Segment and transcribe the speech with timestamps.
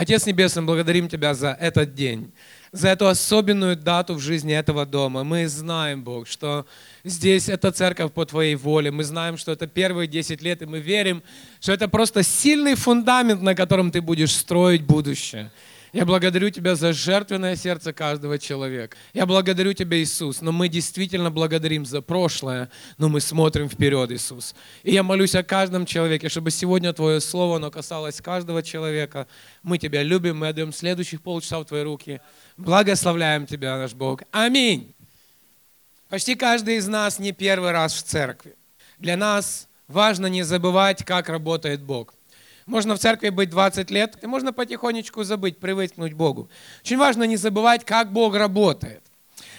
[0.00, 2.30] Отец Небесный, благодарим Тебя за этот день,
[2.70, 5.24] за эту особенную дату в жизни этого дома.
[5.24, 6.66] Мы знаем, Бог, что
[7.02, 8.92] здесь это церковь по Твоей воле.
[8.92, 11.20] Мы знаем, что это первые 10 лет, и мы верим,
[11.58, 15.50] что это просто сильный фундамент, на котором Ты будешь строить будущее.
[15.92, 18.96] Я благодарю Тебя за жертвенное сердце каждого человека.
[19.14, 24.54] Я благодарю Тебя, Иисус, но мы действительно благодарим за прошлое, но мы смотрим вперед, Иисус.
[24.82, 29.26] И я молюсь о каждом человеке, чтобы сегодня Твое Слово, оно касалось каждого человека.
[29.62, 32.20] Мы Тебя любим, мы отдаем следующих полчаса в Твои руки.
[32.56, 34.22] Благословляем Тебя, наш Бог.
[34.30, 34.94] Аминь.
[36.08, 38.54] Почти каждый из нас не первый раз в церкви.
[38.98, 42.14] Для нас важно не забывать, как работает Бог.
[42.68, 46.50] Можно в церкви быть 20 лет, и можно потихонечку забыть, привыкнуть Богу.
[46.84, 49.02] Очень важно не забывать, как Бог работает.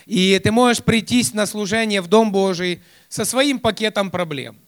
[0.06, 4.60] И ты можешь прийти на служение в Дом Божий со своим пакетом проблем,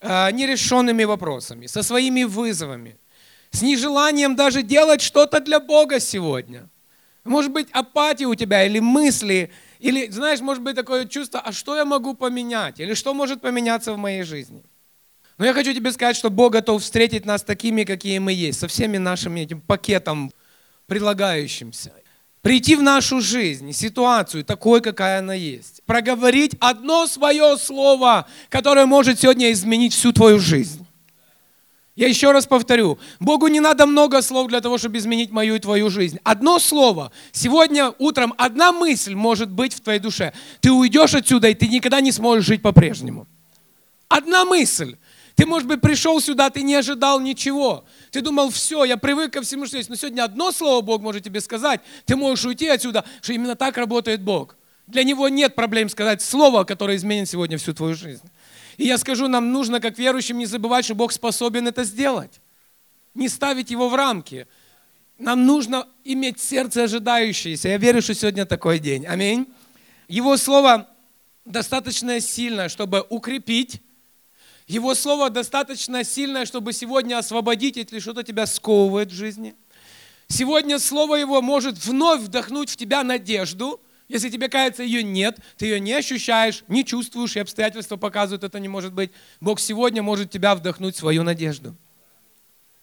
[0.00, 2.98] э, нерешенными вопросами, со своими вызовами,
[3.52, 6.68] с нежеланием даже делать что-то для Бога сегодня.
[7.22, 11.76] Может быть, апатия у тебя или мысли, или, знаешь, может быть такое чувство, а что
[11.76, 14.64] я могу поменять, или что может поменяться в моей жизни–
[15.38, 18.68] но я хочу тебе сказать, что Бог готов встретить нас такими, какие мы есть, со
[18.68, 20.32] всеми нашими этим пакетом
[20.86, 21.92] прилагающимся.
[22.40, 25.82] Прийти в нашу жизнь, ситуацию такой, какая она есть.
[25.86, 30.86] Проговорить одно свое слово, которое может сегодня изменить всю твою жизнь.
[31.96, 35.58] Я еще раз повторю, Богу не надо много слов для того, чтобы изменить мою и
[35.60, 36.18] твою жизнь.
[36.24, 40.32] Одно слово, сегодня утром одна мысль может быть в твоей душе.
[40.60, 43.26] Ты уйдешь отсюда, и ты никогда не сможешь жить по-прежнему.
[44.08, 44.96] Одна мысль.
[45.34, 47.84] Ты, может быть, пришел сюда, ты не ожидал ничего.
[48.10, 49.88] Ты думал, все, я привык ко всему, что есть.
[49.88, 51.80] Но сегодня одно слово Бог может тебе сказать.
[52.04, 54.56] Ты можешь уйти отсюда, что именно так работает Бог.
[54.86, 58.28] Для Него нет проблем сказать слово, которое изменит сегодня всю твою жизнь.
[58.76, 62.40] И я скажу, нам нужно, как верующим, не забывать, что Бог способен это сделать.
[63.14, 64.46] Не ставить Его в рамки.
[65.18, 67.70] Нам нужно иметь сердце ожидающееся.
[67.70, 69.06] Я верю, что сегодня такой день.
[69.06, 69.46] Аминь.
[70.06, 70.88] Его слово
[71.44, 73.80] достаточно сильное, чтобы укрепить,
[74.66, 79.54] его слово достаточно сильное, чтобы сегодня освободить, если что-то тебя сковывает в жизни.
[80.28, 83.80] Сегодня слово его может вновь вдохнуть в тебя надежду.
[84.08, 88.58] Если тебе кажется, ее нет, ты ее не ощущаешь, не чувствуешь, и обстоятельства показывают, это
[88.58, 89.10] не может быть.
[89.40, 91.76] Бог сегодня может тебя вдохнуть свою надежду.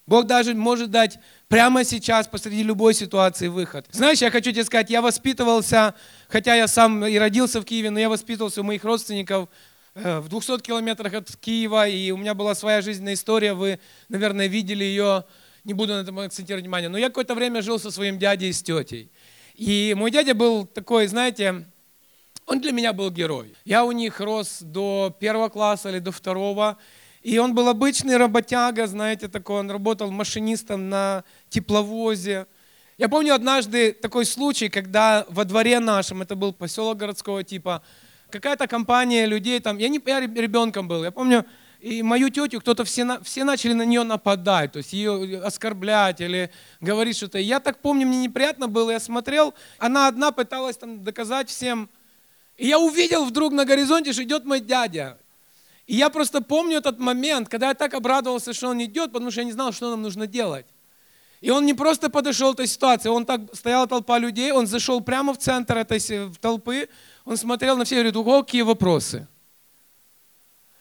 [0.07, 3.85] Бог даже может дать прямо сейчас посреди любой ситуации выход.
[3.91, 5.93] Знаешь, я хочу тебе сказать, я воспитывался,
[6.27, 9.47] хотя я сам и родился в Киеве, но я воспитывался у моих родственников
[9.93, 14.83] в 200 километрах от Киева, и у меня была своя жизненная история, вы, наверное, видели
[14.83, 15.25] ее,
[15.63, 18.53] не буду на этом акцентировать внимание, но я какое-то время жил со своим дядей и
[18.53, 19.11] с тетей.
[19.55, 21.65] И мой дядя был такой, знаете,
[22.45, 23.53] он для меня был герой.
[23.65, 26.77] Я у них рос до первого класса или до второго,
[27.21, 32.47] и он был обычный работяга, знаете, такой, он работал машинистом на тепловозе.
[32.97, 37.83] Я помню однажды такой случай, когда во дворе нашем, это был поселок городского типа,
[38.31, 41.45] какая-то компания людей там, я, не, я ребенком был, я помню,
[41.81, 46.51] и мою тетю кто-то все, все начали на нее нападать, то есть ее оскорблять или
[46.79, 47.39] говорить что-то.
[47.39, 51.89] Я так помню, мне неприятно было, я смотрел, она одна пыталась там доказать всем.
[52.57, 55.17] И я увидел вдруг на горизонте, что идет мой дядя.
[55.87, 59.41] И я просто помню этот момент, когда я так обрадовался, что он идет, потому что
[59.41, 60.67] я не знал, что нам нужно делать.
[61.41, 65.01] И он не просто подошел к этой ситуации, он так, стояла толпа людей, он зашел
[65.01, 65.99] прямо в центр этой
[66.39, 66.87] толпы,
[67.25, 69.27] он смотрел на все и говорит, ого, какие вопросы.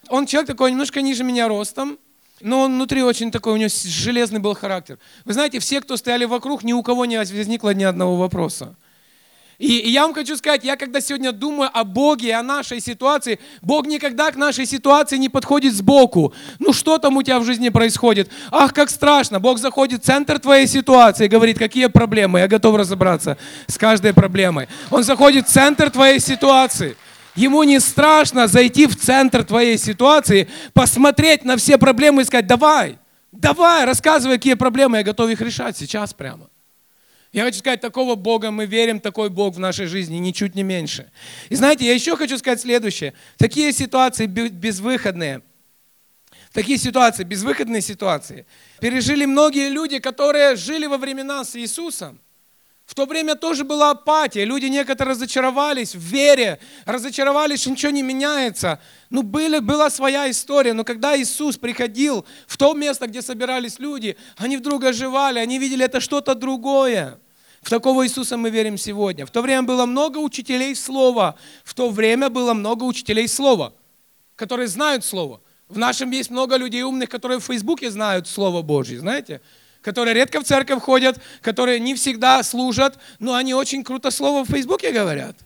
[0.09, 1.99] Он человек такой немножко ниже меня ростом,
[2.41, 4.99] но он внутри очень такой, у него железный был характер.
[5.25, 8.77] Вы знаете, все, кто стояли вокруг, ни у кого не возникло ни одного вопроса.
[9.61, 12.81] И, и я вам хочу сказать, я когда сегодня думаю о Боге и о нашей
[12.81, 16.33] ситуации, Бог никогда к нашей ситуации не подходит сбоку.
[16.59, 18.31] Ну что там у тебя в жизни происходит?
[18.51, 19.39] Ах, как страшно.
[19.39, 22.39] Бог заходит в центр твоей ситуации и говорит, какие проблемы.
[22.39, 24.67] Я готов разобраться с каждой проблемой.
[24.91, 26.97] Он заходит в центр твоей ситуации.
[27.37, 32.99] Ему не страшно зайти в центр твоей ситуации, посмотреть на все проблемы и сказать, давай,
[33.31, 36.50] давай, рассказывай, какие проблемы, я готов их решать сейчас прямо.
[37.33, 41.11] Я хочу сказать, такого Бога мы верим, такой Бог в нашей жизни, ничуть не меньше.
[41.49, 43.15] И знаете, я еще хочу сказать следующее.
[43.37, 45.43] Такие ситуации безвыходные,
[46.53, 48.47] такие ситуации, безвыходные ситуации,
[48.81, 52.21] пережили многие люди, которые жили во времена с Иисусом.
[52.91, 54.45] В то время тоже была апатия.
[54.45, 58.81] Люди некоторые разочаровались в вере, разочаровались, что ничего не меняется.
[59.11, 60.73] Ну, были, была своя история.
[60.73, 65.85] Но когда Иисус приходил в то место, где собирались люди, они вдруг оживали, они видели
[65.85, 67.21] это что-то другое.
[67.63, 69.25] В такого Иисуса мы верим сегодня.
[69.25, 71.37] В то время было много учителей слова.
[71.63, 73.73] В то время было много учителей слова,
[74.35, 75.41] которые знают слово.
[75.69, 79.41] В нашем есть много людей умных, которые в Фейсбуке знают Слово Божье, знаете?
[79.83, 84.49] Которые редко в церковь ходят, которые не всегда служат, но они очень круто слово в
[84.49, 85.37] Фейсбуке говорят.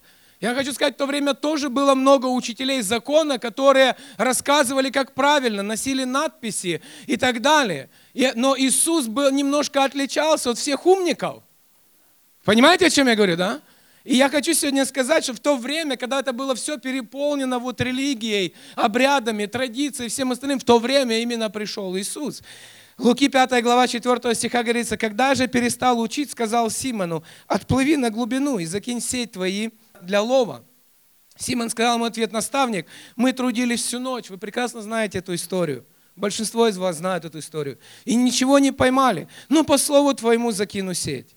[0.41, 5.63] Я хочу сказать, в то время тоже было много учителей закона, которые рассказывали, как правильно,
[5.63, 7.89] носили надписи и так далее.
[8.13, 11.43] И, но Иисус был, немножко отличался от всех умников.
[12.45, 13.63] Понимаете, о чем я говорю, да?
[14.05, 17.81] И я хочу сегодня сказать, что в то время, когда это было все переполнено вот
[17.81, 22.43] религией, обрядами, традицией, всем остальным, в то время именно пришел Иисус.
[22.97, 28.59] Луки 5 глава 4 стиха говорится, «Когда же перестал учить, сказал Симону, отплыви на глубину
[28.59, 29.71] и закинь сеть твои
[30.01, 30.65] для лова».
[31.37, 32.87] Симон сказал ему ответ, наставник,
[33.17, 35.85] мы трудились всю ночь, вы прекрасно знаете эту историю.
[36.15, 37.79] Большинство из вас знают эту историю.
[38.05, 39.27] И ничего не поймали.
[39.49, 41.35] Ну, по слову твоему закину сеть.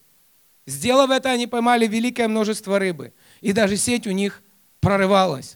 [0.68, 3.14] Сделав это, они поймали великое множество рыбы.
[3.42, 4.44] И даже сеть у них
[4.80, 5.56] прорывалась.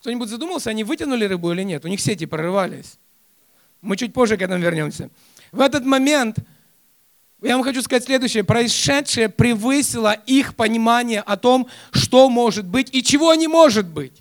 [0.00, 1.84] Кто-нибудь задумался, они вытянули рыбу или нет?
[1.84, 2.98] У них сети прорывались.
[3.82, 5.10] Мы чуть позже к этому вернемся.
[5.52, 6.38] В этот момент
[7.42, 8.44] я вам хочу сказать следующее.
[8.44, 14.18] Происшедшее превысило их понимание о том, что может быть и чего не может быть.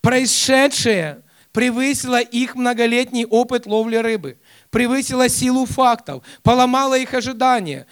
[0.00, 1.22] Происшедшее
[1.52, 4.38] превысило их многолетний опыт ловли рыбы,
[4.70, 7.86] превысило силу фактов, поломало их ожидания,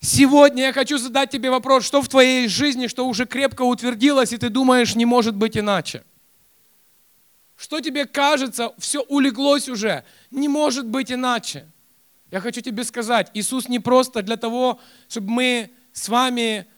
[0.00, 4.36] Сегодня я хочу задать тебе вопрос, что в твоей жизни, что уже крепко утвердилось, и
[4.36, 6.04] ты думаешь, не может быть иначе?
[7.58, 11.66] Что тебе кажется, все улеглось уже, не может быть иначе?
[12.30, 14.78] Я хочу тебе сказать, Иисус не просто для того,
[15.08, 16.68] чтобы мы с вами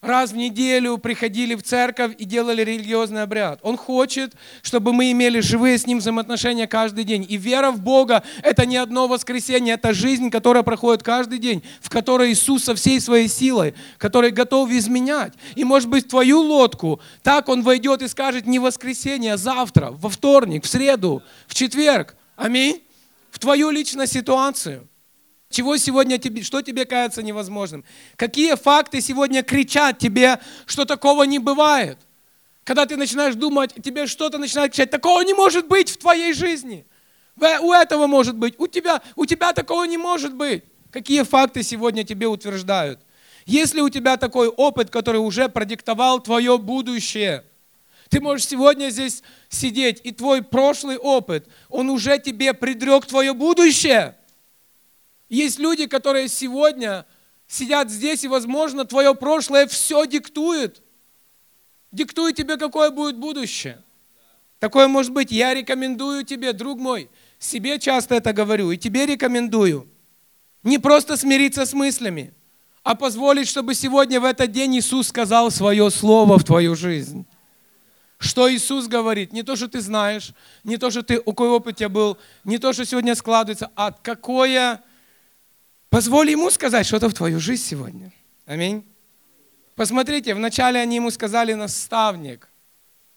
[0.00, 3.60] раз в неделю приходили в церковь и делали религиозный обряд.
[3.62, 7.26] Он хочет, чтобы мы имели живые с Ним взаимоотношения каждый день.
[7.28, 11.90] И вера в Бога– это не одно воскресенье, это жизнь, которая проходит каждый день, в
[11.90, 15.34] которой Иисус со всей своей силой, который готов изменять.
[15.54, 20.08] И может быть твою лодку так Он войдет и скажет не воскресенье, а завтра, во
[20.08, 22.16] вторник, в среду, в четверг.
[22.36, 22.82] Аминь.
[23.30, 24.89] В твою личную ситуацию.
[25.50, 27.84] Чего сегодня тебе, что тебе кажется невозможным?
[28.14, 31.98] Какие факты сегодня кричат тебе, что такого не бывает?
[32.62, 36.86] Когда ты начинаешь думать, тебе что-то начинает кричать, такого не может быть в твоей жизни.
[37.62, 40.62] У этого может быть, у тебя, у тебя такого не может быть.
[40.92, 43.00] Какие факты сегодня тебе утверждают?
[43.44, 47.44] Если у тебя такой опыт, который уже продиктовал твое будущее,
[48.08, 54.14] ты можешь сегодня здесь сидеть, и твой прошлый опыт, он уже тебе предрек твое будущее–
[55.30, 57.06] есть люди, которые сегодня
[57.46, 60.82] сидят здесь, и, возможно, твое прошлое все диктует.
[61.92, 63.82] Диктует тебе, какое будет будущее.
[64.58, 65.32] Такое может быть.
[65.32, 69.88] Я рекомендую тебе, друг мой, себе часто это говорю, и тебе рекомендую.
[70.64, 72.34] Не просто смириться с мыслями,
[72.82, 77.24] а позволить, чтобы сегодня в этот день Иисус сказал свое слово в твою жизнь.
[78.18, 79.32] Что Иисус говорит?
[79.32, 80.32] Не то, что ты знаешь,
[80.64, 83.70] не то, что ты, у какой опыт у тебя был, не то, что сегодня складывается,
[83.76, 84.82] а какое
[85.90, 88.12] Позволь ему сказать что-то в твою жизнь сегодня.
[88.46, 88.84] Аминь.
[89.74, 92.48] Посмотрите, вначале они ему сказали наставник.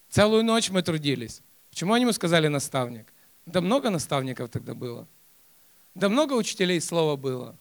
[0.10, 1.42] Целую ночь мы трудились.
[1.70, 3.14] Почему они ему сказали наставник?
[3.46, 5.08] Да много наставников тогда было.
[5.94, 7.56] Да много учителей слова было.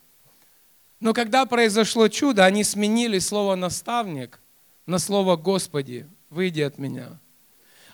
[0.99, 4.41] Но когда произошло чудо, они сменили слово наставник
[4.87, 7.19] на слово Господи, выйди от меня.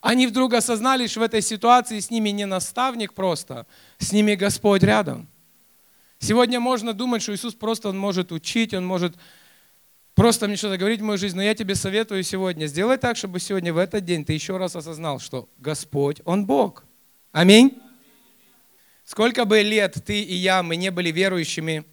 [0.00, 3.66] Они вдруг осознали, что в этой ситуации с ними не наставник просто,
[3.98, 5.26] с ними Господь рядом.
[6.18, 9.16] Сегодня можно думать, что Иисус просто Он может учить, Он может
[10.14, 13.38] просто мне что-то говорить в мою жизнь, но я тебе советую сегодня, сделай так, чтобы
[13.38, 16.84] сегодня в этот день ты еще раз осознал, что Господь, Он Бог.
[17.30, 17.80] Аминь.
[19.04, 21.84] Сколько бы лет ты и я, мы не были верующими,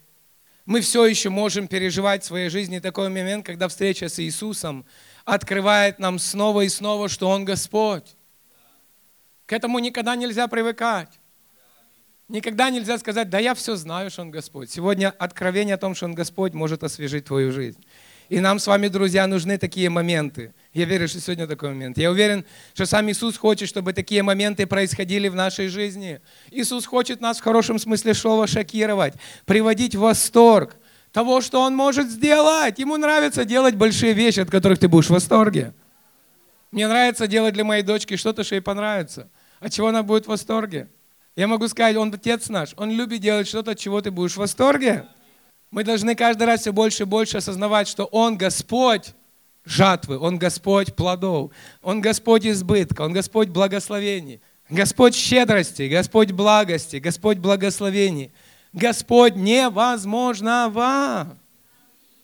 [0.65, 4.85] мы все еще можем переживать в своей жизни такой момент, когда встреча с Иисусом
[5.23, 8.15] открывает нам снова и снова, что Он Господь.
[9.45, 11.09] К этому никогда нельзя привыкать.
[12.27, 14.71] Никогда нельзя сказать, да я все знаю, что Он Господь.
[14.71, 17.83] Сегодня откровение о том, что Он Господь, может освежить твою жизнь.
[18.29, 20.55] И нам с вами, друзья, нужны такие моменты.
[20.73, 21.99] Я верю, что сегодня такой момент.
[21.99, 26.19] Я уверен, что сам Иисус хочет, чтобы такие моменты происходили в нашей жизни.
[26.49, 29.13] Иисус хочет нас в хорошем смысле слова шокировать,
[29.45, 30.77] приводить в восторг
[31.11, 32.79] того, что Он может сделать.
[32.79, 35.75] Ему нравится делать большие вещи, от которых ты будешь в восторге.
[36.71, 39.29] Мне нравится делать для моей дочки что-то, что ей понравится.
[39.59, 40.89] От чего она будет в восторге?
[41.35, 44.37] Я могу сказать, Он Отец наш, Он любит делать что-то, от чего ты будешь в
[44.37, 45.07] восторге.
[45.69, 49.13] Мы должны каждый раз все больше и больше осознавать, что Он Господь
[49.65, 51.51] жатвы, Он Господь плодов,
[51.81, 54.39] Он Господь избытка, Он Господь благословений,
[54.69, 58.31] Господь щедрости, Господь благости, Господь благословений,
[58.71, 61.37] Господь невозможного.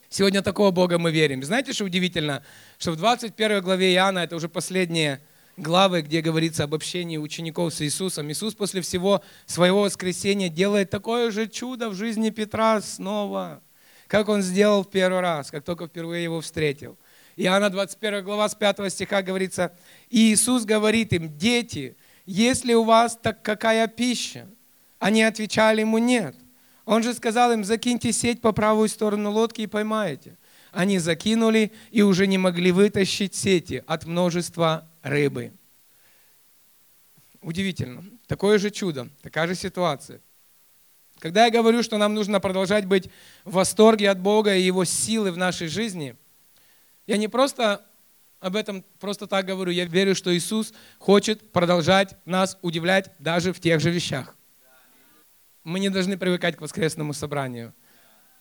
[0.10, 1.44] Сегодня такого Бога мы верим.
[1.44, 2.44] Знаете, что удивительно?
[2.78, 5.22] Что в 21 главе Иоанна, это уже последние
[5.58, 8.32] главы, где говорится об общении учеников с Иисусом.
[8.32, 13.62] Иисус после всего своего воскресения делает такое же чудо в жизни Петра снова,
[14.08, 16.98] как он сделал в первый раз, как только впервые его встретил.
[17.38, 19.74] Иоанна 21 глава с 5 стиха говорится,
[20.10, 24.48] и Иисус говорит им, дети, есть ли у вас так какая пища?
[25.00, 26.36] Они отвечали ему, нет.
[26.86, 30.38] Он же сказал им, закиньте сеть по правую сторону лодки и поймаете.
[30.72, 35.52] Они закинули и уже не могли вытащить сети от множества рыбы.
[37.42, 38.04] Удивительно.
[38.28, 40.22] Такое же чудо, такая же ситуация.
[41.20, 43.10] Когда я говорю, что нам нужно продолжать быть
[43.44, 46.16] в восторге от Бога и Его силы в нашей жизни,
[47.06, 47.86] я не просто
[48.40, 49.72] об этом просто так говорю.
[49.72, 54.36] Я верю, что Иисус хочет продолжать нас удивлять даже в тех же вещах.
[55.64, 57.74] Мы не должны привыкать к воскресному собранию.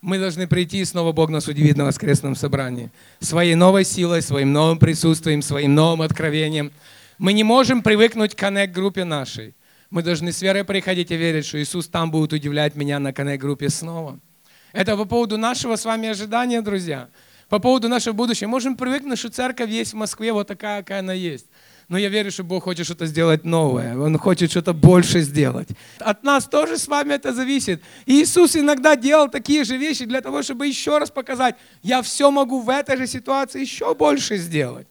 [0.02, 2.90] Мы должны прийти, и снова Бог нас удивит на воскресном собрании.
[3.21, 6.73] Своей новой силой, своим новым присутствием, своим новым откровением.
[7.19, 9.54] Мы не можем привыкнуть к коннект-группе нашей.
[9.90, 13.69] Мы должны с верой приходить и верить, что Иисус там будет удивлять меня на коннект-группе
[13.69, 14.19] снова.
[14.73, 17.09] Это по поводу нашего с вами ожидания, друзья.
[17.50, 18.49] По поводу нашего будущего.
[18.49, 21.47] Можем привыкнуть, что церковь есть в Москве вот такая, какая она есть.
[21.90, 23.99] Но я верю, что Бог хочет что-то сделать новое.
[23.99, 25.68] Он хочет что-то больше сделать.
[25.99, 27.82] От нас тоже с вами это зависит.
[28.06, 32.61] Иисус иногда делал такие же вещи для того, чтобы еще раз показать, я все могу
[32.61, 34.87] в этой же ситуации еще больше сделать.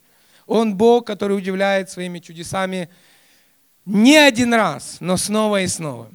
[0.46, 2.90] Он Бог, который удивляет своими чудесами
[3.86, 6.12] не один раз, но снова и снова.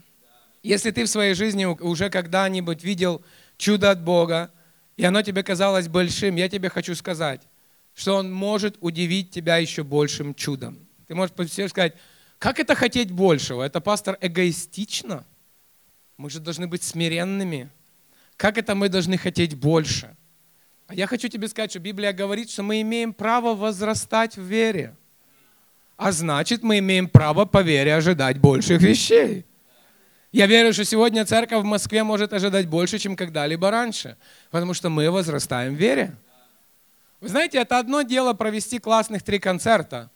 [0.62, 3.22] Если ты в своей жизни уже когда-нибудь видел
[3.56, 4.50] чудо от Бога,
[4.98, 7.40] и оно тебе казалось большим, я тебе хочу сказать,
[7.94, 10.78] что Он может удивить тебя еще большим чудом.
[11.06, 11.94] Ты можешь себе сказать,
[12.38, 13.62] как это хотеть большего?
[13.62, 15.24] Это, пастор, эгоистично?
[16.16, 17.70] Мы же должны быть смиренными.
[18.36, 20.16] Как это мы должны хотеть больше?
[20.86, 24.96] А я хочу тебе сказать, что Библия говорит, что мы имеем право возрастать в вере.
[25.96, 29.46] А значит, мы имеем право по вере ожидать больших вещей.
[30.32, 34.16] Я верю, что сегодня церковь в Москве может ожидать больше, чем когда-либо раньше,
[34.50, 36.16] потому что мы возрастаем в вере.
[37.24, 40.10] Вы знаете, это одно дело провести классных три концерта,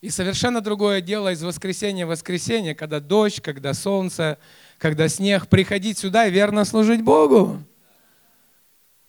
[0.00, 4.38] и совершенно другое дело из воскресенья в воскресенье, когда дождь, когда солнце,
[4.78, 7.60] когда снег, приходить сюда и верно служить Богу.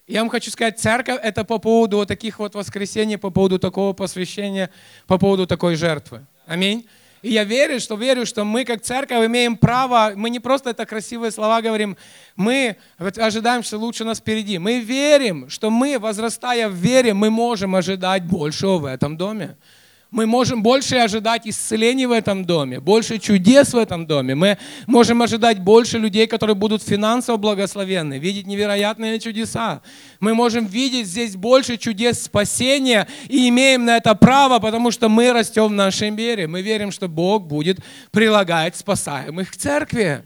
[0.07, 3.93] Я вам хочу сказать, церковь это по поводу вот таких вот воскресений, по поводу такого
[3.93, 4.71] посвящения,
[5.05, 6.25] по поводу такой жертвы.
[6.47, 6.87] Аминь.
[7.25, 10.85] И я верю, что верю, что мы как церковь имеем право, мы не просто это
[10.85, 11.97] красивые слова говорим,
[12.35, 14.59] мы ожидаем, что лучше нас впереди.
[14.59, 19.57] Мы верим, что мы, возрастая в вере, мы можем ожидать большего в этом доме
[20.11, 24.35] мы можем больше ожидать исцелений в этом доме, больше чудес в этом доме.
[24.35, 24.57] Мы
[24.87, 29.81] можем ожидать больше людей, которые будут финансово благословенны, видеть невероятные чудеса.
[30.19, 35.33] Мы можем видеть здесь больше чудес спасения и имеем на это право, потому что мы
[35.33, 36.47] растем в нашей вере.
[36.47, 37.79] Мы верим, что Бог будет
[38.11, 40.23] прилагать спасаемых к церкви.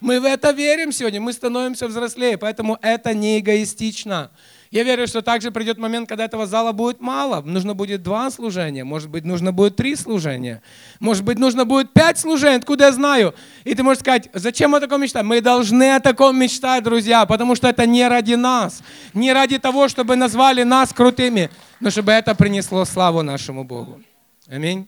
[0.00, 4.30] Мы в это верим сегодня, мы становимся взрослее, поэтому это не эгоистично.
[4.70, 7.42] Я верю, что также придет момент, когда этого зала будет мало.
[7.42, 10.62] Нужно будет два служения, может быть, нужно будет три служения,
[11.00, 13.34] может быть, нужно будет пять служений, откуда я знаю.
[13.64, 15.26] И ты можешь сказать, зачем о таком мечтаем?
[15.26, 18.80] Мы должны о таком мечтать, друзья, потому что это не ради нас,
[19.12, 21.50] не ради того, чтобы назвали нас крутыми,
[21.80, 24.00] но чтобы это принесло славу нашему Богу.
[24.46, 24.86] Аминь.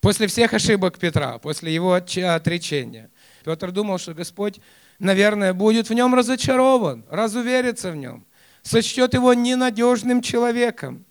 [0.00, 3.10] После всех ошибок Петра, после его отречения,
[3.44, 4.60] Петр думал, что Господь,
[5.00, 8.24] наверное, будет в нем разочарован, разуверится в нем
[8.64, 11.04] сочтет его ненадежным человеком.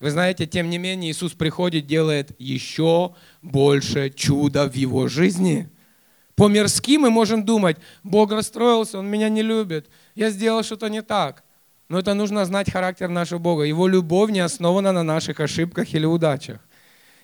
[0.00, 5.70] Вы знаете, тем не менее, Иисус приходит, делает еще больше чуда в его жизни.
[6.34, 11.44] По-мирски мы можем думать, Бог расстроился, Он меня не любит, я сделал что-то не так.
[11.88, 13.62] Но это нужно знать характер нашего Бога.
[13.62, 16.58] Его любовь не основана на наших ошибках или удачах.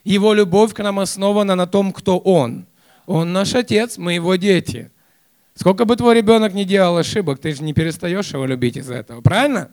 [0.05, 2.67] Его любовь к нам основана на том, кто Он.
[3.07, 4.91] Он наш Отец, мы Его дети.
[5.61, 9.21] Сколько бы твой ребенок не делал ошибок, ты же не перестаешь его любить из-за этого,
[9.21, 9.71] правильно?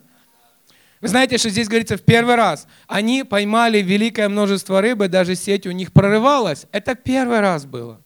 [1.00, 2.66] Вы знаете, что здесь говорится в первый раз.
[2.86, 6.66] Они поймали великое множество рыбы, даже сеть у них прорывалась.
[6.72, 8.02] Это первый раз было.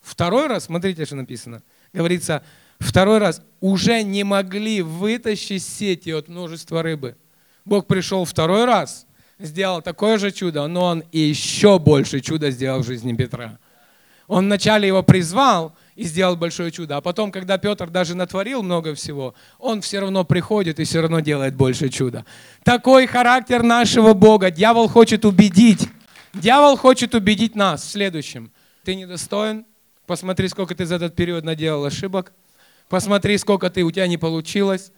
[0.00, 1.64] Второй раз, смотрите, что написано.
[1.92, 2.44] Говорится,
[2.78, 7.16] второй раз уже не могли вытащить сети от множества рыбы.
[7.64, 9.08] Бог пришел второй раз,
[9.40, 13.58] сделал такое же чудо, но он еще больше чуда сделал в жизни Петра.
[14.28, 16.96] Он вначале его призвал, и сделал большое чудо.
[16.96, 21.20] А потом, когда Петр даже натворил много всего, он все равно приходит и все равно
[21.20, 22.24] делает большее чудо.
[22.64, 24.50] Такой характер нашего Бога.
[24.50, 25.88] Дьявол хочет убедить.
[26.32, 28.50] Дьявол хочет убедить нас в следующем.
[28.84, 29.64] Ты недостоин.
[30.06, 32.32] Посмотри, сколько ты за этот период наделал ошибок.
[32.88, 34.92] Посмотри, сколько ты, у тебя не получилось.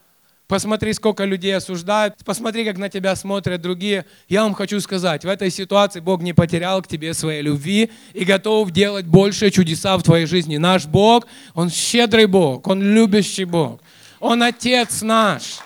[0.48, 2.14] Посмотри, сколько людей осуждают.
[2.24, 4.06] Посмотри, как на тебя смотрят другие.
[4.28, 8.24] Я вам хочу сказать, в этой ситуации Бог не потерял к тебе своей любви и
[8.24, 10.56] готов делать большие чудеса в твоей жизни.
[10.56, 13.80] Наш Бог, Он щедрый Бог, Он любящий Бог.
[14.20, 15.58] Он Отец наш.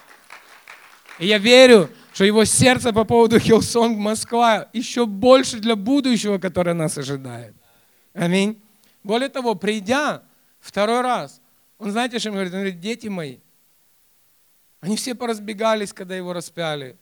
[1.18, 6.72] И я верю, что его сердце по поводу Hillsong Москва еще больше для будущего, которое
[6.72, 7.54] нас ожидает.
[8.14, 8.58] Аминь.
[9.04, 10.22] Более того, придя
[10.58, 11.40] второй раз,
[11.78, 12.54] он знаете, что ему говорит?
[12.54, 13.36] Он говорит, дети мои,
[14.80, 16.96] они все поразбегались, когда его распяли.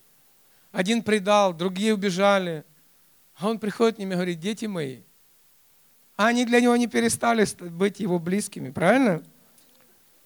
[0.73, 2.65] Один предал, другие убежали.
[3.37, 5.01] А он приходит к ним и говорит, дети мои.
[6.17, 9.23] А они для него не перестали быть его близкими, правильно?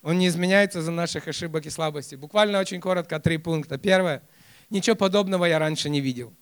[0.02, 2.16] Он не изменяется за наших ошибок и слабостей.
[2.16, 3.76] Буквально очень коротко три пункта.
[3.76, 4.22] Первое.
[4.70, 6.32] Ничего подобного я раньше не видел.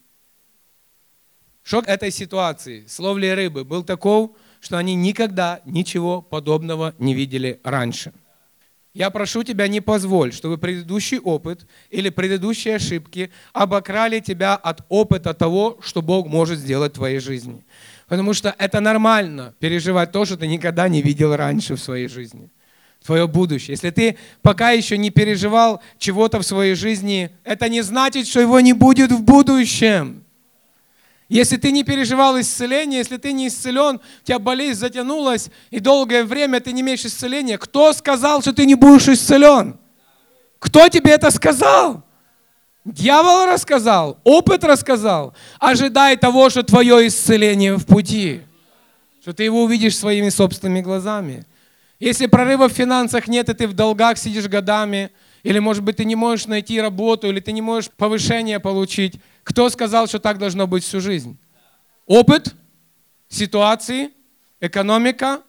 [1.62, 8.12] Шок этой ситуации с рыбы был таков, что они никогда ничего подобного не видели раньше.
[9.00, 15.32] Я прошу тебя, не позволь, чтобы предыдущий опыт или предыдущие ошибки обокрали тебя от опыта
[15.32, 17.64] того, что Бог может сделать в твоей жизни.
[18.08, 22.50] Потому что это нормально переживать то, что ты никогда не видел раньше в своей жизни
[23.02, 23.72] твое будущее.
[23.72, 28.60] Если ты пока еще не переживал чего-то в своей жизни, это не значит, что его
[28.60, 30.24] не будет в будущем.
[31.30, 36.24] Если ты не переживал исцеление, если ты не исцелен, у тебя болезнь затянулась, и долгое
[36.24, 39.78] время ты не имеешь исцеления, кто сказал, что ты не будешь исцелен?
[40.58, 42.02] Кто тебе это сказал?
[42.84, 45.32] Дьявол рассказал, опыт рассказал.
[45.60, 48.40] Ожидай того, что твое исцеление в пути,
[49.22, 51.46] что ты его увидишь своими собственными глазами.
[52.00, 56.04] Если прорыва в финансах нет, и ты в долгах сидишь годами, или, может быть, ты
[56.04, 60.66] не можешь найти работу, или ты не можешь повышение получить, кто сказал, что так должно
[60.66, 61.38] быть всю жизнь?
[62.06, 62.54] Опыт,
[63.28, 64.10] ситуации,
[64.60, 65.40] экономика.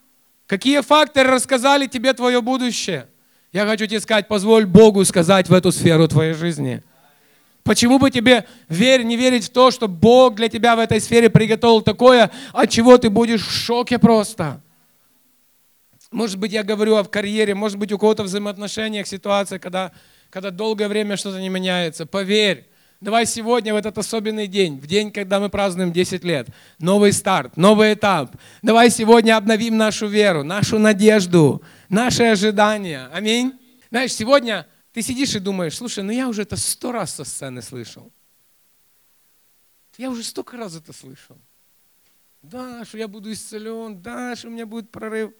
[0.48, 3.08] Какие факторы рассказали тебе твое будущее?
[3.52, 6.84] Я хочу тебе сказать, позволь Богу сказать в эту сферу твоей жизни.
[7.64, 11.30] Почему бы тебе верь, не верить в то, что Бог для тебя в этой сфере
[11.30, 14.62] приготовил такое, от чего ты будешь в шоке просто?
[16.12, 19.94] Может быть, я говорю о карьере, может быть, у кого-то взаимоотношениях ситуация, когда,
[20.30, 22.06] когда долгое время что-то не меняется.
[22.06, 22.68] Поверь,
[23.00, 27.56] давай сегодня, в этот особенный день, в день, когда мы празднуем 10 лет, новый старт,
[27.56, 28.36] новый этап.
[28.62, 33.10] Давай сегодня обновим нашу веру, нашу надежду, наши ожидания.
[33.14, 33.54] Аминь.
[33.90, 37.62] Знаешь, сегодня ты сидишь и думаешь, слушай, ну я уже это сто раз со сцены
[37.62, 38.12] слышал.
[39.98, 41.38] Я уже столько раз это слышал.
[42.42, 45.32] Да, что я буду исцелен, да, что у меня будет прорыв.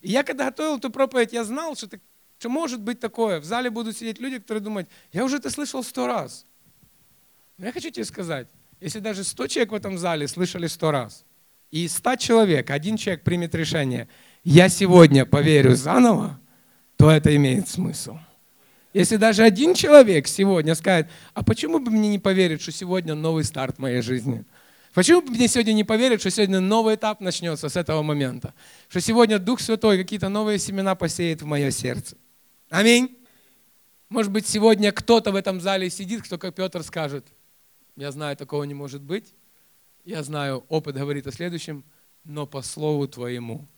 [0.00, 2.00] И я когда готовил эту проповедь, я знал, что, ты,
[2.38, 3.40] что может быть такое.
[3.40, 6.46] В зале будут сидеть люди, которые думают, я уже это слышал сто раз.
[7.58, 8.48] Но я хочу тебе сказать,
[8.80, 11.24] если даже сто человек в этом зале слышали сто раз,
[11.70, 14.08] и ста человек, один человек примет решение,
[14.42, 16.40] я сегодня поверю заново,
[16.96, 18.18] то это имеет смысл.
[18.92, 23.44] Если даже один человек сегодня скажет, а почему бы мне не поверить, что сегодня новый
[23.44, 24.44] старт моей жизни–
[24.92, 28.54] Почему мне сегодня не поверить, что сегодня новый этап начнется с этого момента?
[28.88, 32.16] Что сегодня Дух Святой какие-то новые семена посеет в мое сердце.
[32.70, 33.16] Аминь.
[34.08, 37.24] Может быть, сегодня кто-то в этом зале сидит, кто, как Петр, скажет,
[37.96, 39.32] я знаю, такого не может быть.
[40.04, 41.84] Я знаю, опыт говорит о следующем,
[42.24, 43.68] но по слову Твоему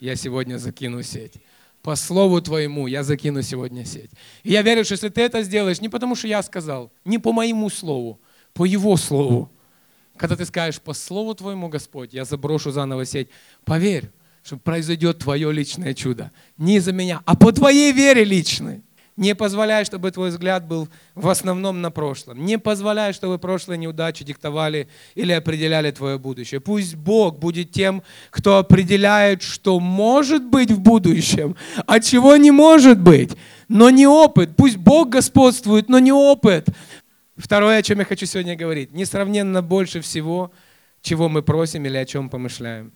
[0.00, 1.34] я сегодня закину сеть.
[1.82, 4.10] По слову Твоему я закину сегодня сеть.
[4.42, 7.32] И я верю, что если ты это сделаешь, не потому что я сказал, не по
[7.32, 8.18] моему слову,
[8.54, 9.50] по Его слову,
[10.22, 13.28] когда ты скажешь, по слову твоему, Господь, я заброшу заново сеть,
[13.64, 14.08] поверь,
[14.44, 16.30] что произойдет твое личное чудо.
[16.58, 18.82] Не из-за меня, а по твоей вере личной.
[19.16, 22.44] Не позволяй, чтобы твой взгляд был в основном на прошлом.
[22.46, 26.60] Не позволяй, чтобы прошлые неудачи диктовали или определяли твое будущее.
[26.60, 31.56] Пусть Бог будет тем, кто определяет, что может быть в будущем,
[31.86, 33.32] а чего не может быть.
[33.66, 34.54] Но не опыт.
[34.56, 36.68] Пусть Бог господствует, но не опыт.
[37.42, 38.92] Второе, о чем я хочу сегодня говорить.
[38.92, 40.52] Несравненно больше всего,
[41.00, 42.92] чего мы просим или о чем помышляем.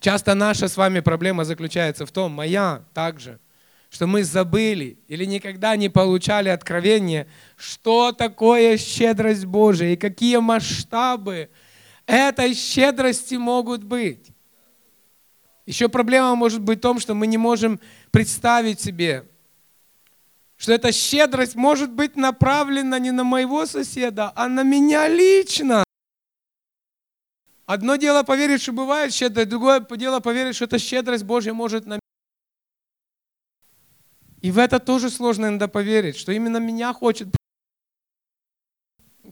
[0.00, 3.40] Часто наша с вами проблема заключается в том, моя также,
[3.88, 11.48] что мы забыли или никогда не получали откровение, что такое щедрость Божия и какие масштабы
[12.04, 14.26] этой щедрости могут быть.
[15.64, 17.80] Еще проблема может быть в том, что мы не можем
[18.10, 19.24] представить себе,
[20.58, 25.84] что эта щедрость может быть направлена не на моего соседа, а на меня лично.
[27.64, 32.00] Одно дело поверить, что бывает щедрость, другое дело поверить, что эта щедрость Божья может на
[34.40, 37.28] И в это тоже сложно иногда поверить, что именно меня хочет.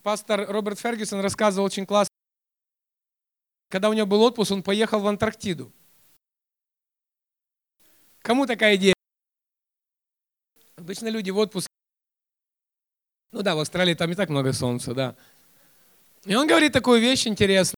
[0.02, 2.12] Пастор Роберт Фергюсон рассказывал очень классно.
[3.68, 5.72] Когда у него был отпуск, он поехал в Антарктиду.
[8.20, 8.95] Кому такая идея?
[10.76, 11.68] Обычно люди в отпуск
[13.32, 15.16] Ну да, в Австралии там и так много солнца, да.
[16.24, 17.76] И он говорит такую вещь интересную.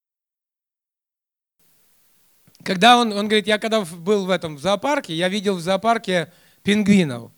[2.64, 6.32] Когда он, он говорит, я когда был в этом в зоопарке, я видел в зоопарке
[6.62, 7.30] пингвинов.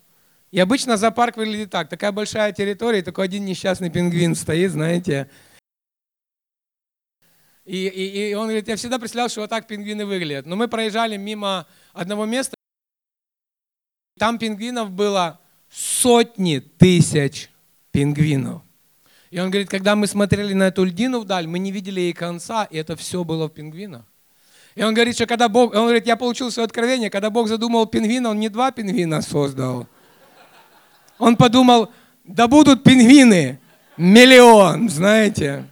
[0.49, 1.89] И обычно зоопарк выглядит так.
[1.89, 5.29] Такая большая территория, такой один несчастный пингвин стоит, знаете.
[7.65, 10.45] И, и, и он говорит, я всегда представлял, что вот так пингвины выглядят.
[10.45, 12.55] Но мы проезжали мимо одного места,
[14.17, 15.40] там пингвинов было
[15.71, 17.49] сотни тысяч
[17.91, 18.61] пингвинов.
[19.29, 22.65] И он говорит, когда мы смотрели на эту льдину вдаль, мы не видели ей конца,
[22.65, 24.03] и это все было в пингвинах.
[24.75, 27.85] И он говорит, что когда Бог, он говорит, я получил свое откровение, когда Бог задумал
[27.85, 29.87] пингвина, он не два пингвина создал.
[31.17, 31.91] Он подумал,
[32.23, 33.59] да будут пингвины,
[33.95, 35.65] миллион, знаете.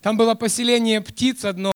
[0.00, 1.72] Там было поселение птиц одно.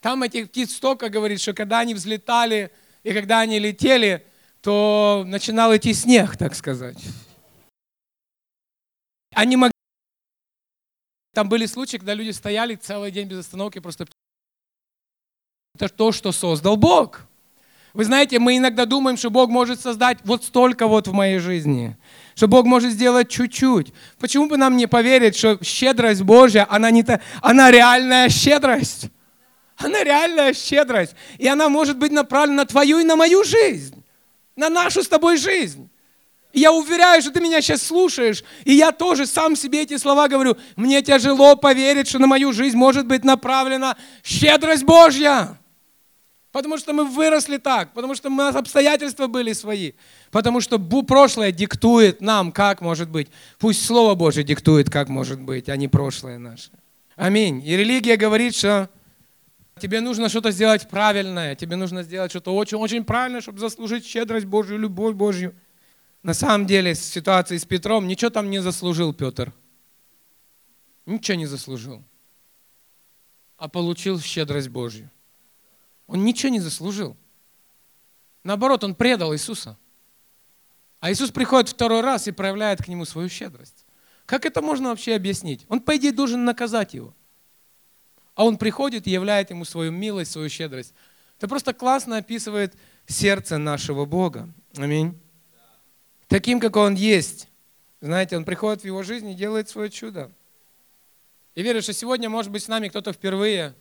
[0.00, 4.24] Там этих птиц столько, говорит, что когда они взлетали и когда они летели,
[4.60, 6.98] то начинал идти снег, так сказать.
[9.34, 9.72] Они могли...
[11.34, 14.06] Там были случаи, когда люди стояли целый день без остановки, просто...
[15.74, 17.28] Это то, что создал Бог.
[17.94, 21.96] Вы знаете, мы иногда думаем, что Бог может создать вот столько вот в моей жизни,
[22.34, 23.92] что Бог может сделать чуть-чуть.
[24.18, 29.08] Почему бы нам не поверить, что щедрость Божья, она, не та, она реальная щедрость?
[29.78, 31.14] Она реальная щедрость.
[31.38, 34.02] И она может быть направлена на твою и на мою жизнь,
[34.56, 35.88] на нашу с тобой жизнь.
[36.52, 40.28] И я уверяю, что ты меня сейчас слушаешь, и я тоже сам себе эти слова
[40.28, 40.56] говорю.
[40.76, 45.58] Мне тяжело поверить, что на мою жизнь может быть направлена щедрость Божья.
[46.50, 49.92] Потому что мы выросли так, потому что у нас обстоятельства были свои,
[50.30, 53.28] потому что прошлое диктует нам, как может быть.
[53.58, 56.70] Пусть Слово Божье диктует, как может быть, а не прошлое наше.
[57.16, 57.62] Аминь.
[57.64, 58.88] И религия говорит, что
[59.78, 64.78] тебе нужно что-то сделать правильное, тебе нужно сделать что-то очень-очень правильное, чтобы заслужить щедрость Божью,
[64.78, 65.54] любовь Божью.
[66.22, 69.52] На самом деле, с ситуацией с Петром, ничего там не заслужил Петр.
[71.06, 72.04] Ничего не заслужил.
[73.56, 75.10] А получил щедрость Божью.
[76.06, 77.16] Он ничего не заслужил.
[78.44, 79.78] Наоборот, он предал Иисуса.
[81.00, 83.86] А Иисус приходит второй раз и проявляет к нему свою щедрость.
[84.26, 85.64] Как это можно вообще объяснить?
[85.68, 87.14] Он, по идее, должен наказать его.
[88.38, 90.94] А он приходит и являет ему свою милость, свою щедрость.
[91.36, 92.74] Это просто классно описывает
[93.06, 94.48] сердце нашего Бога.
[94.76, 95.18] Аминь
[96.28, 97.48] таким, как он есть.
[98.00, 100.30] Знаете, он приходит в его жизнь и делает свое чудо.
[101.56, 103.74] И верю, что сегодня, может быть, с нами кто-то впервые,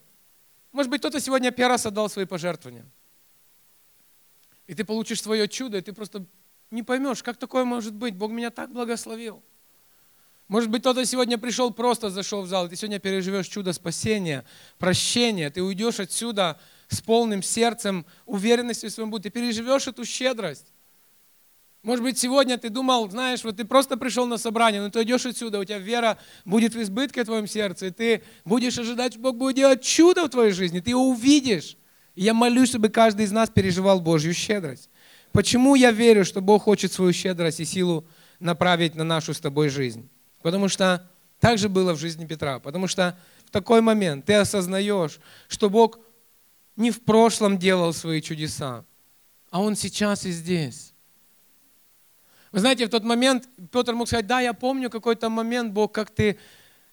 [0.72, 2.86] может быть, кто-то сегодня первый раз отдал свои пожертвования.
[4.66, 6.26] И ты получишь свое чудо, и ты просто
[6.72, 8.16] не поймешь, как такое может быть.
[8.16, 9.44] Бог меня так благословил.
[10.48, 14.46] Может быть, кто-то сегодня пришел, просто зашел в зал, ты сегодня переживешь чудо спасения,
[14.78, 15.50] прощения.
[15.50, 16.58] Ты уйдешь отсюда
[16.88, 19.32] с полным сердцем, уверенностью в своем будущем.
[19.32, 20.72] Ты переживешь эту щедрость.
[21.84, 25.26] Может быть, сегодня ты думал, знаешь, вот ты просто пришел на собрание, но ты идешь
[25.26, 29.22] отсюда, у тебя вера будет в избытке в твоем сердце, и ты будешь ожидать, что
[29.22, 31.78] Бог будет делать чудо в твоей жизни, ты его увидишь.
[32.16, 34.90] И я молюсь, чтобы каждый из нас переживал Божью щедрость.
[35.32, 38.08] Почему я верю, что Бог хочет свою щедрость и силу
[38.40, 40.10] направить на нашу с тобой жизнь?
[40.48, 41.06] Потому что
[41.42, 42.60] так же было в жизни Петра.
[42.60, 46.00] Потому что в такой момент ты осознаешь, что Бог
[46.78, 48.86] не в прошлом делал свои чудеса,
[49.52, 50.94] а Он сейчас и здесь.
[52.54, 56.12] Вы знаете, в тот момент Петр мог сказать, да, я помню какой-то момент, Бог, как
[56.12, 56.40] ты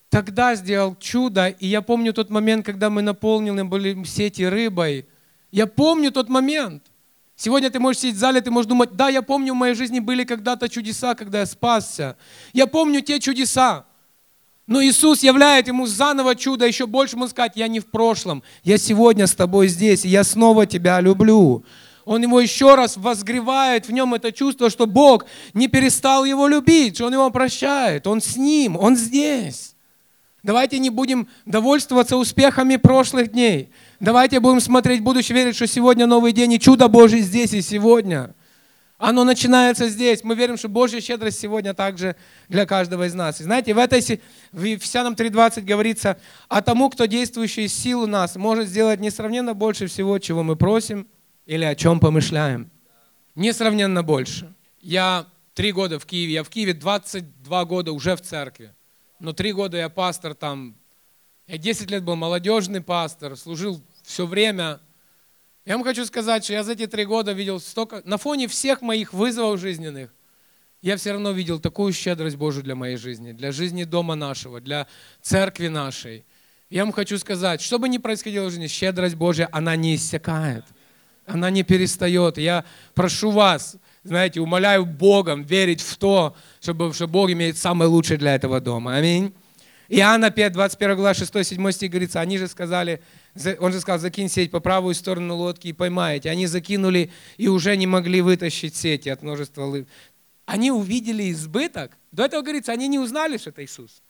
[0.09, 5.07] тогда сделал чудо, и я помню тот момент, когда мы наполнены были сети рыбой.
[5.53, 6.83] Я помню тот момент.
[7.37, 9.99] Сегодня ты можешь сидеть в зале, ты можешь думать, да, я помню, в моей жизни
[9.99, 12.17] были когда-то чудеса, когда я спасся.
[12.53, 13.87] Я помню те чудеса.
[14.67, 18.79] Но Иисус являет ему заново чудо, еще больше ему сказать, я не в прошлом, я
[18.79, 21.65] сегодня с тобой здесь, и я снова тебя люблю
[22.05, 26.97] он его еще раз возгревает в нем это чувство, что Бог не перестал его любить,
[26.97, 29.75] что он его прощает, он с ним, он здесь.
[30.43, 33.71] Давайте не будем довольствоваться успехами прошлых дней.
[34.01, 37.63] Давайте будем смотреть в будущее, верить, что сегодня новый день, и чудо Божье здесь и
[37.63, 38.35] сегодня.
[38.99, 40.23] Оно начинается здесь.
[40.23, 42.17] Мы верим, что Божья щедрость сегодня также
[42.49, 43.41] для каждого из нас.
[43.41, 44.21] И знаете, в этой
[44.53, 50.19] в Ефесянам 3.20 говорится, а тому, кто действующий силу нас, может сделать несравненно больше всего,
[50.19, 51.09] чего мы просим
[51.45, 52.71] или о чем помышляем.
[53.35, 54.55] Несравненно больше.
[54.81, 58.75] Я три года в Киеве, я в Киеве 22 года уже в церкви.
[59.19, 60.77] Но три года я пастор там.
[61.47, 64.81] Я 10 лет был молодежный пастор, служил все время.
[65.65, 68.03] Я вам хочу сказать, что я за эти три года видел столько...
[68.05, 70.13] На фоне всех моих вызовов жизненных,
[70.81, 74.87] я все равно видел такую щедрость Божию для моей жизни, для жизни дома нашего, для
[75.23, 76.25] церкви нашей.
[76.71, 80.65] Я вам хочу сказать, что бы ни происходило в жизни, щедрость Божья, она не иссякает
[81.27, 82.39] она не перестает.
[82.39, 88.19] Я прошу вас, знаете, умоляю Богом верить в то, чтобы, что Бог имеет самое лучшее
[88.19, 88.97] для этого дома.
[88.97, 89.33] Аминь.
[89.89, 93.03] Иоанна 5, 21 глава, 6-7 стих говорится, они же сказали,
[93.59, 96.31] он же сказал, закинь сеть по правую сторону лодки и поймаете.
[96.31, 99.87] Они закинули и уже не могли вытащить сети от множества лыв.
[100.47, 101.97] Они увидели избыток.
[102.13, 104.03] До этого говорится, они не узнали, что это Иисус.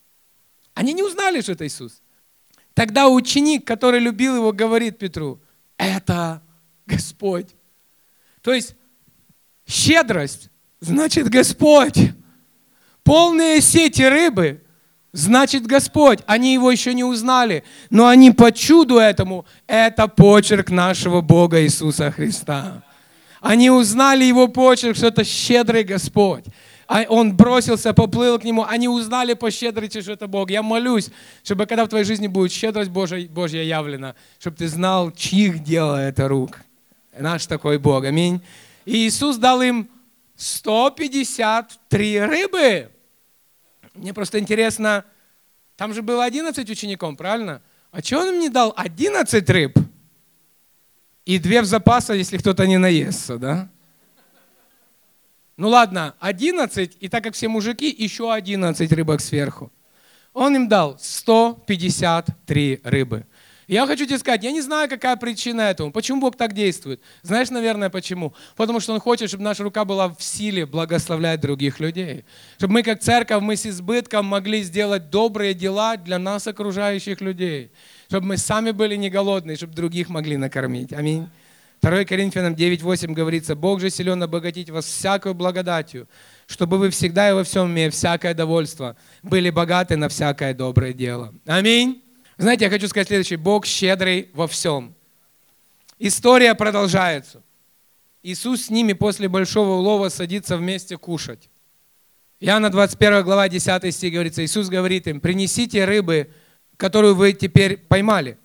[0.73, 2.01] Они не узнали, что это Иисус.
[2.73, 5.41] Тогда ученик, который любил его, говорит Петру,
[5.77, 6.41] это
[6.85, 7.55] Господь.
[8.41, 8.75] То есть
[9.65, 11.97] щедрость значит Господь.
[13.03, 14.64] Полные сети рыбы
[15.15, 16.19] значит Господь.
[16.27, 22.11] Они его еще не узнали, но они по чуду этому, это почерк нашего Бога Иисуса
[22.11, 22.83] Христа.
[23.41, 26.45] Они узнали его почерк, что это щедрый Господь.
[26.87, 28.63] А он бросился, поплыл к нему.
[28.63, 30.51] Они узнали по щедрости, что это Бог.
[30.51, 31.09] Я молюсь,
[31.43, 35.95] чтобы когда в твоей жизни будет щедрость Божья, Божья явлена, чтобы ты знал, чьих дело
[35.97, 36.61] это рук.
[37.17, 38.03] Наш такой Бог.
[38.03, 38.41] Аминь.
[38.85, 39.89] И Иисус дал им
[40.35, 42.89] 153 рыбы.
[43.95, 45.05] Мне просто интересно,
[45.77, 47.61] там же было 11 учеников, правильно?
[47.91, 49.77] А чего он им не дал 11 рыб?
[51.25, 53.69] И две в запаса, если кто-то не наестся, да?
[55.57, 59.71] Ну ладно, 11, и так как все мужики, еще 11 рыбок сверху.
[60.33, 63.25] Он им дал 153 рыбы.
[63.67, 65.91] Я хочу тебе сказать, я не знаю, какая причина этому.
[65.91, 67.01] Почему Бог так действует?
[67.23, 68.33] Знаешь, наверное, почему?
[68.55, 72.25] Потому что Он хочет, чтобы наша рука была в силе благословлять других людей.
[72.57, 77.71] Чтобы мы, как церковь, мы с избытком могли сделать добрые дела для нас, окружающих людей.
[78.07, 80.93] Чтобы мы сами были не голодные, чтобы других могли накормить.
[80.93, 81.27] Аминь.
[81.81, 86.07] 2 Коринфянам 9.8 говорится, Бог же силен обогатить вас всякой благодатью,
[86.47, 91.33] чтобы вы всегда и во всем, имея всякое довольство, были богаты на всякое доброе дело.
[91.45, 92.04] Аминь.
[92.37, 93.37] Знаете, я хочу сказать следующее.
[93.37, 94.93] Бог щедрый во всем.
[95.99, 97.41] История продолжается.
[98.23, 101.49] Иисус с ними после большого улова садится вместе кушать.
[102.39, 106.29] Иоанна 21 глава 10 стих говорится, Иисус говорит им, принесите рыбы,
[106.75, 108.37] которую вы теперь поймали.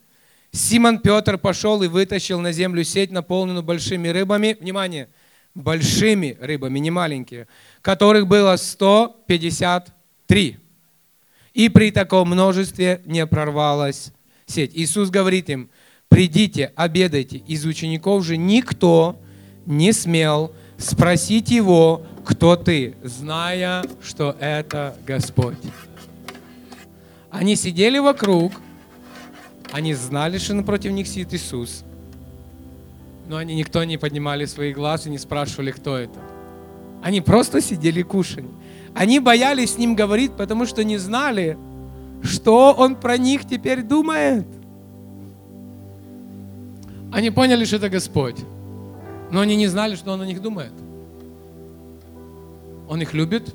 [0.53, 4.57] Симон Петр пошел и вытащил на землю сеть, наполненную большими рыбами.
[4.61, 5.09] Внимание,
[5.55, 7.49] большими рыбами, не маленькие,
[7.83, 10.59] которых было 153.
[11.55, 14.13] И при таком множестве не прорвалась
[14.47, 14.73] сеть.
[14.75, 15.71] Иисус говорит им,
[16.09, 17.39] придите, обедайте.
[17.39, 19.21] Из учеников же никто
[19.67, 25.57] не смел спросить его, кто ты, зная, что это Господь.
[27.31, 28.53] Они сидели вокруг,
[29.73, 31.85] они знали, что напротив них сидит Иисус,
[33.29, 36.19] но они никто не поднимали свои глаз и не спрашивали, кто это.
[37.03, 38.49] Они просто сидели и кушали.
[38.95, 41.57] Они боялись с ним говорить, потому что не знали,
[42.23, 44.47] что он про них теперь думает.
[47.13, 48.37] Они поняли, что это Господь,
[49.31, 50.73] но они не знали, что он о них думает.
[52.89, 53.55] Он их любит.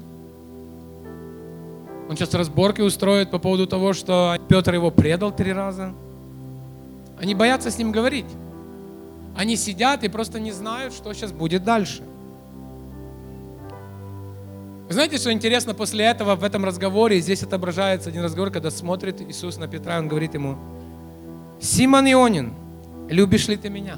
[2.09, 5.93] Он сейчас разборки устроит по поводу того, что Петр его предал три раза.
[7.19, 8.25] Они боятся с ним говорить.
[9.35, 12.03] Они сидят и просто не знают, что сейчас будет дальше.
[14.87, 19.19] Вы знаете, что интересно, после этого в этом разговоре, здесь отображается один разговор, когда смотрит
[19.21, 20.57] Иисус на Петра, он говорит ему,
[21.59, 22.53] Симон Ионин,
[23.09, 23.97] любишь ли ты меня?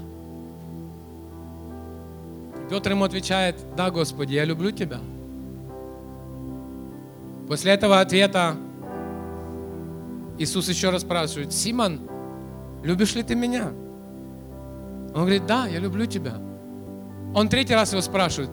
[2.69, 4.99] Петр ему отвечает, да, Господи, я люблю тебя.
[7.49, 8.55] После этого ответа
[10.37, 11.99] Иисус еще раз спрашивает, Симон,
[12.83, 13.71] любишь ли ты меня?
[15.13, 16.35] Он говорит, да, я люблю тебя.
[17.33, 18.51] Он третий раз его спрашивает,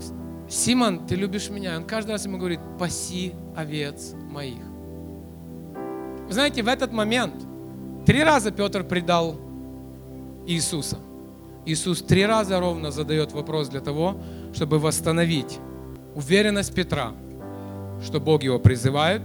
[0.55, 1.77] Симон, ты любишь меня.
[1.77, 4.63] Он каждый раз ему говорит, паси овец моих.
[6.29, 7.35] Вы знаете, в этот момент
[8.07, 9.37] три раза Петр предал
[10.47, 10.99] Иисуса.
[11.67, 14.17] Иисус три раза ровно задает вопрос для того,
[14.55, 15.59] чтобы восстановить
[16.15, 17.13] уверенность Петра,
[18.05, 19.23] что Бог его призывает,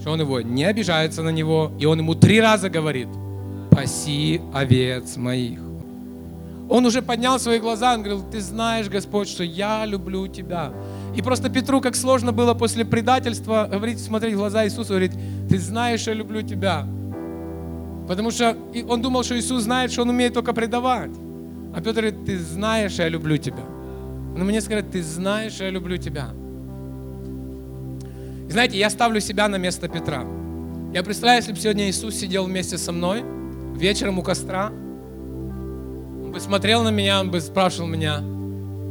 [0.00, 3.08] что он его не обижается на него, и он ему три раза говорит,
[3.70, 5.71] паси овец моих.
[6.72, 10.72] Он уже поднял свои глаза, он говорил, ты знаешь, Господь, что я люблю тебя.
[11.14, 15.12] И просто Петру, как сложно было после предательства, говорить, смотреть в глаза Иисуса, говорить,
[15.50, 16.86] ты знаешь, я люблю тебя.
[18.08, 18.56] Потому что
[18.88, 21.10] он думал, что Иисус знает, что он умеет только предавать.
[21.74, 23.64] А Петр говорит, ты знаешь, я люблю тебя.
[24.34, 26.30] Но мне сказали, ты знаешь, я люблю тебя.
[28.48, 30.24] И знаете, я ставлю себя на место Петра.
[30.94, 33.22] Я представляю, если бы сегодня Иисус сидел вместе со мной
[33.76, 34.72] вечером у костра,
[36.32, 38.22] бы смотрел на меня, он бы спрашивал меня,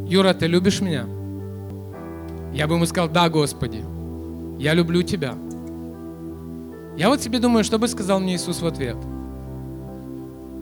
[0.08, 1.08] Юра, ты любишь меня?
[2.54, 3.84] Я бы ему сказал, да, Господи,
[4.60, 5.34] я люблю тебя.
[6.96, 8.98] Я вот себе думаю, что бы сказал мне Иисус в ответ.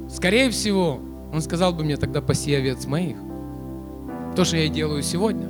[0.10, 1.00] Скорее всего,
[1.34, 3.18] он сказал бы мне тогда, паси овец моих.
[4.36, 5.50] То, что я и делаю сегодня.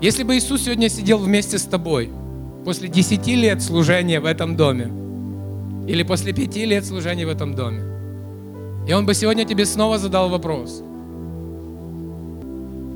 [0.00, 2.10] Если бы Иисус сегодня сидел вместе с тобой
[2.64, 4.90] после 10 лет служения в этом доме,
[5.86, 7.91] или после 5 лет служения в этом доме,
[8.86, 10.82] и Он бы сегодня тебе снова задал вопрос.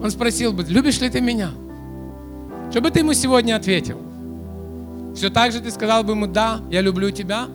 [0.03, 1.51] Он спросил бы, любишь ли ты меня?
[2.70, 3.99] Что бы ты ему сегодня ответил?
[5.14, 7.46] Все так же ты сказал бы ему, да, я люблю тебя.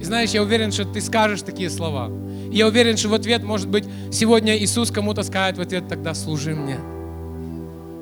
[0.00, 2.10] И знаешь, я уверен, что ты скажешь такие слова.
[2.52, 6.14] И я уверен, что в ответ, может быть, сегодня Иисус кому-то скажет в ответ, тогда
[6.14, 6.78] служи мне.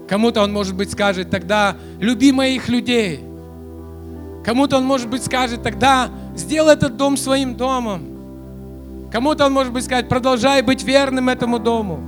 [0.08, 3.20] Кому-то Он, может быть, скажет, тогда люби моих людей.
[4.44, 8.13] Кому-то Он, может быть, скажет, тогда сделай этот дом своим домом.
[9.14, 12.00] Кому-то Он, может быть, скажет, продолжай быть верным этому дому.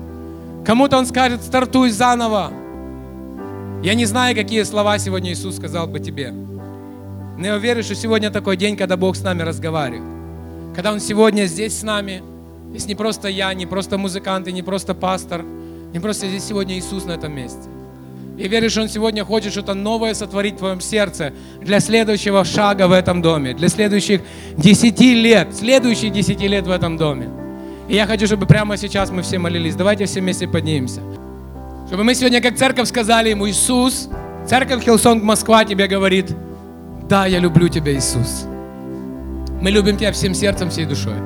[0.67, 2.53] Кому-то Он скажет, стартуй заново.
[3.81, 6.33] Я не знаю, какие слова сегодня Иисус сказал бы тебе.
[6.33, 10.03] Но я уверен, что сегодня такой день, когда Бог с нами разговаривает.
[10.75, 12.25] Когда Он сегодня здесь с нами.
[12.71, 15.45] Здесь не просто я, не просто музыкант, не просто пастор.
[15.93, 17.69] Не просто здесь сегодня Иисус на этом месте.
[18.37, 22.87] Я верю, что Он сегодня хочет что-то новое сотворить в твоем сердце для следующего шага
[22.87, 24.21] в этом доме, для следующих
[24.59, 27.31] десяти лет, следующих десяти лет в этом доме.
[27.89, 29.75] И я хочу, чтобы прямо сейчас мы все молились.
[29.75, 31.01] Давайте все вместе поднимемся.
[31.87, 34.11] Чтобы мы сегодня как церковь сказали ему, Иисус,
[34.47, 36.35] церковь Hillsong Москва тебе говорит,
[37.09, 38.45] да, я люблю тебя, Иисус.
[39.63, 41.17] Мы любим тебя всем сердцем, всей душой.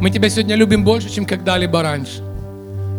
[0.00, 2.22] Мы тебя сегодня любим больше, чем когда-либо раньше.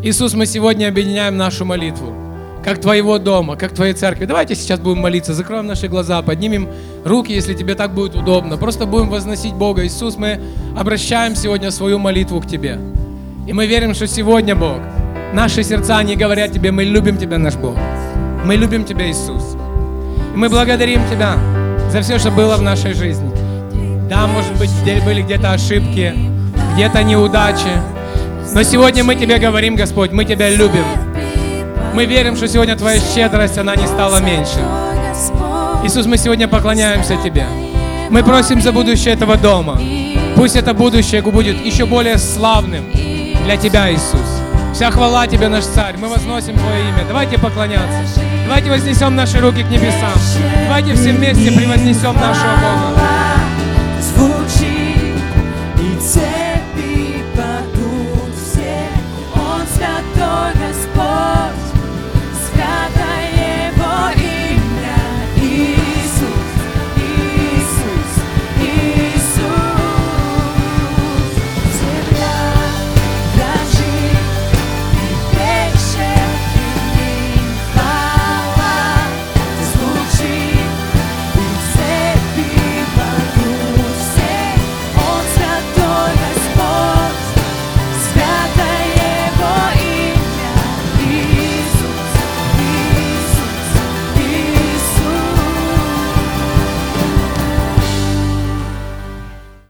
[0.02, 2.31] Иисус, мы сегодня объединяем нашу молитву
[2.64, 4.26] как твоего дома, как твоей церкви.
[4.26, 6.68] Давайте сейчас будем молиться, закроем наши глаза, поднимем
[7.04, 8.58] руки, если тебе так будет удобно.
[8.58, 9.86] Просто будем возносить Бога.
[9.86, 10.40] Иисус, мы
[10.78, 12.78] обращаем сегодня свою молитву к Тебе.
[13.48, 14.78] И мы верим, что сегодня, Бог,
[15.34, 17.76] наши сердца, они говорят Тебе, мы любим Тебя, наш Бог.
[18.46, 19.56] Мы любим Тебя, Иисус.
[20.34, 21.38] И мы благодарим Тебя
[21.90, 23.32] за все, что было в нашей жизни.
[24.08, 24.70] Да, может быть,
[25.04, 26.14] были где-то ошибки,
[26.76, 27.72] где-то неудачи.
[28.54, 31.11] Но сегодня мы Тебе говорим, Господь, мы Тебя любим.
[31.94, 34.60] Мы верим, что сегодня Твоя щедрость, она не стала меньше.
[35.84, 37.46] Иисус, мы сегодня поклоняемся Тебе.
[38.10, 39.80] Мы просим за будущее этого дома.
[40.36, 42.86] Пусть это будущее будет еще более славным
[43.44, 44.42] для Тебя, Иисус.
[44.74, 45.96] Вся хвала Тебе, наш Царь.
[45.98, 47.04] Мы возносим Твое имя.
[47.08, 48.22] Давайте поклоняться.
[48.46, 50.14] Давайте вознесем наши руки к небесам.
[50.68, 53.01] Давайте все вместе превознесем нашего Бога.